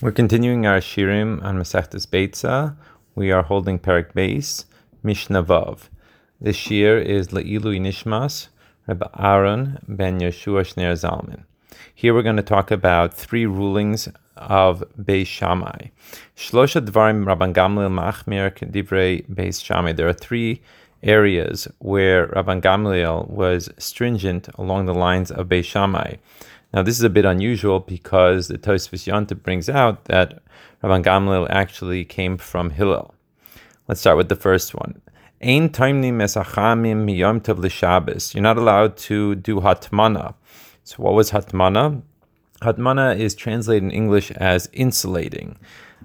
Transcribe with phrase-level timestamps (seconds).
[0.00, 2.76] We're continuing our shirim on Masechtas Beitza.
[3.16, 4.64] We are holding Perik Beis,
[5.02, 5.88] Mishnah Vav.
[6.40, 8.46] This shir is Le'ilu Nishmas,
[8.86, 11.42] Rabbi Aaron ben Yeshua Shner Zalman.
[11.92, 15.88] Here we're going to talk about three rulings of Beis Shammai.
[16.36, 19.94] Shlosha Dvarim Rabban Gamliel Machmir Divrei Beis Shammai.
[19.94, 20.62] There are three
[21.02, 26.14] areas where Rabban Gamliel was stringent along the lines of Beis Shammai.
[26.72, 30.42] Now, this is a bit unusual because the Tosfos Yontif brings out that
[30.82, 33.14] Rabban Gamliel actually came from Hillel.
[33.86, 35.00] Let's start with the first one.
[35.40, 38.34] Mesachamim miyom tov.
[38.34, 40.34] You're not allowed to do hatmana.
[40.84, 42.02] So, what was hatmana?
[42.60, 45.58] Hatmana is translated in English as insulating,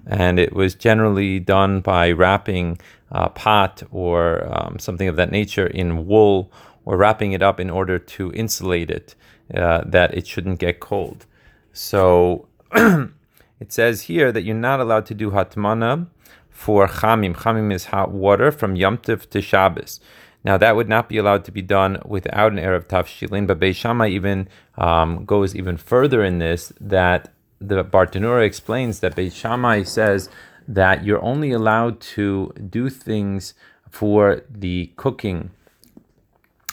[0.06, 2.78] and it was generally done by wrapping
[3.10, 6.50] a pot or um, something of that nature in wool
[6.84, 9.14] or wrapping it up in order to insulate it
[9.54, 11.26] uh, that it shouldn't get cold.
[11.72, 16.06] So it says here that you're not allowed to do hatmana
[16.50, 17.34] for chamim.
[17.34, 20.00] Chamim is hot water from Yom Tov to Shabbos.
[20.44, 23.76] Now that would not be allowed to be done without an eruv tavshilin, but Beis
[23.76, 26.72] Shammai even um, goes even further in this.
[26.80, 30.28] That the Bartanura explains that Beis Shammai says
[30.68, 33.54] that you're only allowed to do things
[33.90, 35.50] for the cooking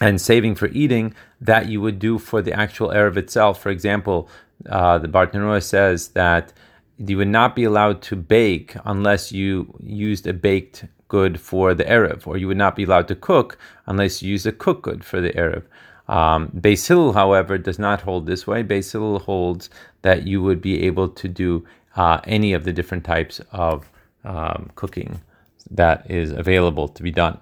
[0.02, 3.62] and saving for eating that you would do for the actual Eruv itself.
[3.62, 4.28] For example,
[4.68, 6.52] uh, the Bartanura says that
[6.98, 11.84] you would not be allowed to bake unless you used a baked good for the
[11.84, 15.04] Eruv, or you would not be allowed to cook unless you use a cooked good
[15.04, 15.64] for the Eruv.
[16.08, 18.64] Um, Beis Hillel, however, does not hold this way.
[18.64, 19.70] Beis Hillel holds
[20.02, 21.66] that you would be able to do
[21.96, 23.90] uh, any of the different types of
[24.24, 25.22] um, cooking
[25.70, 27.40] that is available to be done.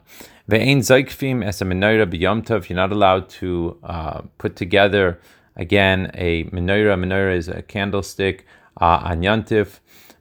[0.50, 5.19] Ve'ein zaykfim es a menorah b'yom You're not allowed to uh, put together
[5.55, 6.97] again a menorah.
[6.97, 8.47] Menorah is a candlestick
[8.81, 9.45] uh, on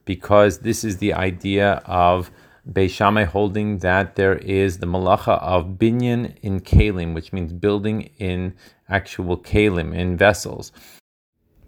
[0.05, 2.31] because this is the idea of
[2.71, 8.53] Beis holding that there is the malacha of binyan in kalim, which means building in
[8.91, 10.73] actual kalim in vessels.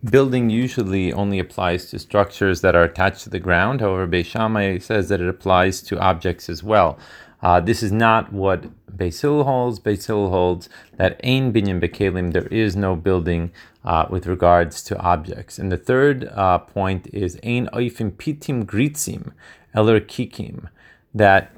[0.03, 3.83] Building usually only applies to structures that are attached to the ground.
[3.83, 6.99] However, Beis Shammai says that it applies to objects as well.
[7.43, 8.65] Uh, this is not what
[8.99, 9.81] Hillel holds.
[10.07, 13.51] Hillel holds that Ein Binyan Bekalim, there is no building
[13.85, 15.59] uh, with regards to objects.
[15.59, 19.33] And the third uh, point is Ein Oifim Pitim Gritzim
[19.75, 20.69] Ella Rekikin,
[21.15, 21.51] that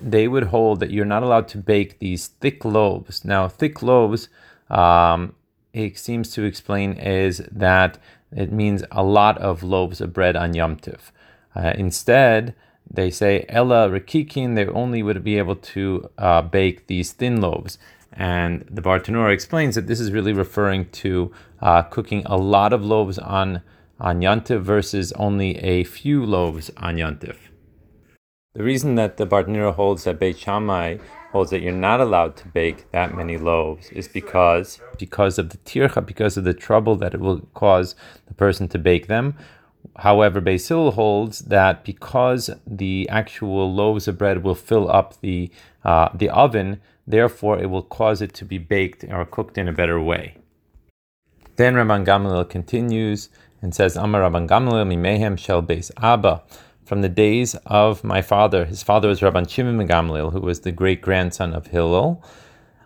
[0.00, 3.24] they would hold that you're not allowed to bake these thick loaves.
[3.24, 4.28] Now, thick loaves
[4.70, 5.34] um,
[5.74, 7.98] it seems to explain is that
[8.32, 11.12] it means a lot of loaves of bread on Yom Tiv.
[11.54, 12.54] Uh, instead,
[12.90, 17.78] they say Ella Rekikin, they only would be able to uh, bake these thin loaves.
[18.12, 22.84] And the Bartanura explains that this is really referring to uh, cooking a lot of
[22.84, 23.62] loaves on,
[23.98, 27.36] on Yantiv versus only a few loaves on Yantiv.
[28.54, 30.98] The reason that the Bartanura holds that Beit Shammai
[31.32, 35.56] holds that you're not allowed to bake that many loaves is because because of the
[35.58, 37.96] tircha, because of the trouble that it will cause
[38.28, 39.34] the person to bake them.
[39.96, 45.50] However, Hillel holds that because the actual loaves of bread will fill up the
[45.84, 49.72] uh, the oven, therefore it will cause it to be baked or cooked in a
[49.72, 50.36] better way.
[51.56, 56.44] Then Rabban Gamliel continues and says, "Amar Rabban Gamliel mimehem shel beis Abba."
[56.84, 58.64] From the days of my father.
[58.64, 62.22] His father was Rabban Shimon Gamliel, who was the great grandson of Hillel.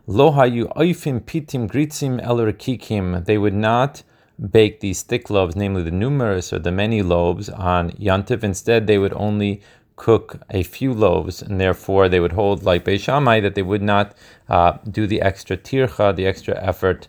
[0.06, 4.03] Lo oifim pitim gritzim el They would not
[4.50, 8.42] bake these thick loaves, namely the numerous or the many loaves, on Yantiv.
[8.42, 9.60] Instead, they would only
[9.97, 13.82] cook a few loaves, and therefore they would hold like Beis Shammai that they would
[13.82, 14.15] not
[14.48, 17.09] uh, do the extra tircha, the extra effort.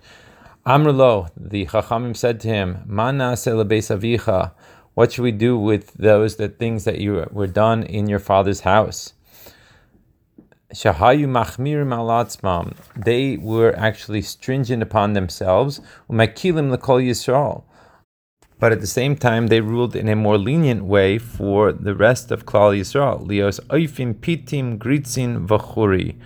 [0.66, 4.51] Amrlo, the Chachamim said to him, Mana avicha.
[4.99, 8.59] What should we do with those that things that you were done in your father's
[8.71, 9.13] house?
[10.73, 12.75] Shahayu machmir malatzmam.
[12.97, 15.79] They were actually stringent upon themselves.
[16.09, 17.63] Lekol Yisrael.
[18.59, 22.29] But at the same time, they ruled in a more lenient way for the rest
[22.29, 23.25] of Klal Yisrael.
[23.25, 26.18] Lios oifim pitim gritzin v'churi.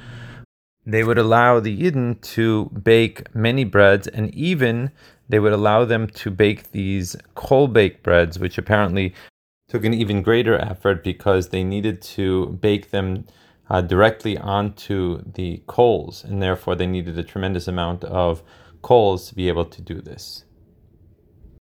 [0.83, 4.89] They would allow the Yidden to bake many breads and even
[5.33, 9.15] they would allow them to bake these coal baked breads, which apparently
[9.67, 13.25] took an even greater effort because they needed to bake them
[13.67, 18.43] uh, directly onto the coals, and therefore they needed a tremendous amount of
[18.83, 20.43] coals to be able to do this.